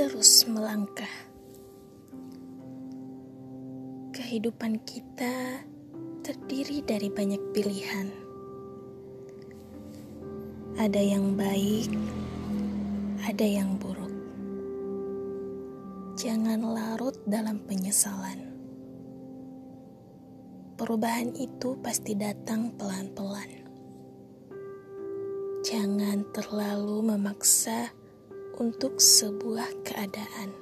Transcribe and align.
terus 0.00 0.48
melangkah. 0.48 1.12
Kehidupan 4.16 4.80
kita 4.88 5.60
terdiri 6.24 6.80
dari 6.80 7.12
banyak 7.12 7.52
pilihan. 7.52 8.08
Ada 10.80 11.04
yang 11.04 11.36
baik, 11.36 11.92
ada 13.28 13.44
yang 13.44 13.76
buruk. 13.76 14.08
Jangan 16.16 16.64
larut 16.64 17.20
dalam 17.28 17.60
penyesalan. 17.68 18.56
Perubahan 20.80 21.36
itu 21.36 21.76
pasti 21.84 22.16
datang 22.16 22.72
pelan-pelan. 22.72 23.68
Jangan 25.60 26.24
terlalu 26.32 27.04
memaksa 27.04 27.99
untuk 28.60 29.00
sebuah 29.00 29.72
keadaan. 29.88 30.52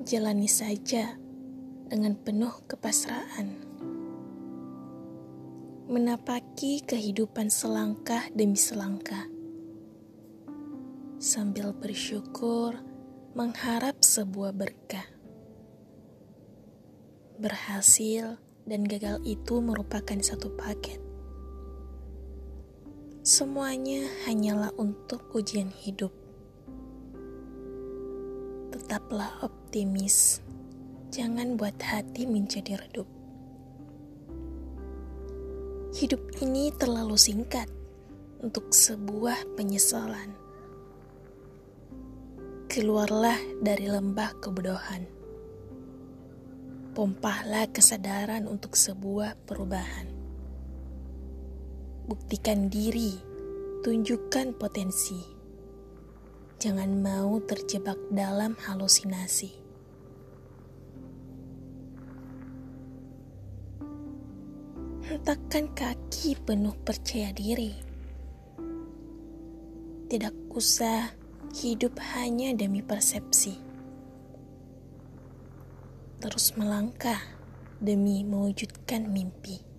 Jalani 0.00 0.48
saja 0.48 1.20
dengan 1.92 2.16
penuh 2.16 2.64
kepasrahan. 2.64 3.60
Menapaki 5.92 6.80
kehidupan 6.88 7.52
selangkah 7.52 8.32
demi 8.32 8.56
selangkah. 8.56 9.28
Sambil 11.20 11.76
bersyukur 11.76 12.80
mengharap 13.36 14.00
sebuah 14.00 14.56
berkah. 14.56 15.04
Berhasil 17.36 18.40
dan 18.64 18.88
gagal 18.88 19.20
itu 19.28 19.60
merupakan 19.60 20.16
satu 20.16 20.48
paket 20.56 21.09
Semuanya 23.30 24.10
hanyalah 24.26 24.74
untuk 24.74 25.22
ujian 25.38 25.70
hidup. 25.70 26.10
Tetaplah 28.74 29.46
optimis, 29.46 30.42
jangan 31.14 31.54
buat 31.54 31.78
hati 31.78 32.26
menjadi 32.26 32.82
redup. 32.82 33.06
Hidup 35.94 36.42
ini 36.42 36.74
terlalu 36.74 37.14
singkat 37.14 37.70
untuk 38.42 38.74
sebuah 38.74 39.54
penyesalan. 39.54 40.34
Keluarlah 42.66 43.38
dari 43.62 43.86
lembah 43.86 44.42
kebodohan. 44.42 45.06
Pompahlah 46.98 47.70
kesadaran 47.70 48.50
untuk 48.50 48.74
sebuah 48.74 49.38
perubahan 49.46 50.19
buktikan 52.10 52.66
diri, 52.66 53.14
tunjukkan 53.86 54.58
potensi. 54.58 55.22
Jangan 56.58 56.98
mau 56.98 57.38
terjebak 57.38 57.94
dalam 58.10 58.58
halusinasi. 58.58 59.54
Hentakkan 65.06 65.70
kaki 65.70 66.34
penuh 66.42 66.74
percaya 66.82 67.30
diri. 67.30 67.78
Tidak 70.10 70.50
usah 70.50 71.14
hidup 71.62 71.94
hanya 72.18 72.50
demi 72.58 72.82
persepsi. 72.82 73.54
Terus 76.18 76.58
melangkah 76.58 77.22
demi 77.78 78.26
mewujudkan 78.26 79.06
mimpi. 79.06 79.69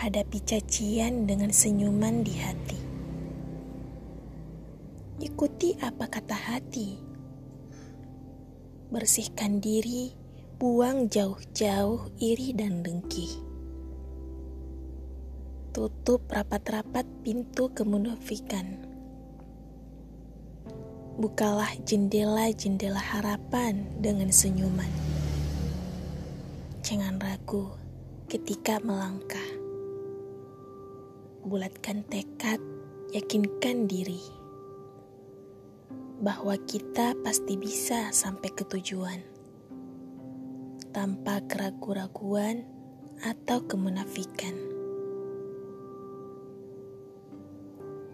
Hadapi 0.00 0.40
cacian 0.48 1.28
dengan 1.28 1.52
senyuman 1.52 2.24
di 2.24 2.32
hati. 2.40 2.80
Ikuti 5.20 5.76
apa 5.76 6.08
kata 6.08 6.32
hati. 6.32 6.96
Bersihkan 8.88 9.60
diri, 9.60 10.08
buang 10.56 11.12
jauh-jauh 11.12 12.16
iri 12.16 12.56
dan 12.56 12.80
dengki. 12.80 13.28
Tutup 15.76 16.24
rapat-rapat 16.32 17.04
pintu 17.20 17.68
kemunafikan. 17.68 18.80
Bukalah 21.20 21.76
jendela-jendela 21.84 23.04
harapan 23.04 23.84
dengan 24.00 24.32
senyuman. 24.32 24.88
Jangan 26.80 27.20
ragu 27.20 27.76
ketika 28.32 28.80
melangkah 28.80 29.59
bulatkan 31.50 32.06
tekad, 32.06 32.62
yakinkan 33.10 33.90
diri 33.90 34.22
bahwa 36.22 36.54
kita 36.62 37.18
pasti 37.26 37.58
bisa 37.58 38.14
sampai 38.14 38.54
ke 38.54 38.62
tujuan 38.70 39.18
tanpa 40.94 41.42
keraguan-raguan 41.50 42.62
atau 43.26 43.66
kemunafikan. 43.66 44.54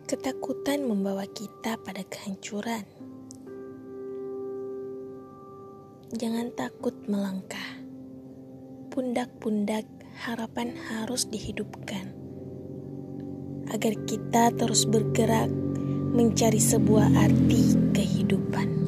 Ketakutan 0.09 0.89
membawa 0.89 1.29
kita 1.29 1.77
pada 1.85 2.09
kehancuran. 2.09 2.89
Jangan 6.17 6.57
takut 6.57 6.97
melangkah. 7.05 7.85
Pundak-pundak 8.89 9.85
harapan 10.25 10.73
harus 10.89 11.29
dihidupkan 11.29 12.16
agar 13.71 13.95
kita 14.07 14.55
terus 14.55 14.87
bergerak 14.87 15.51
mencari 16.17 16.61
sebuah 16.63 17.13
arti 17.19 17.77
kehidupan. 17.93 18.86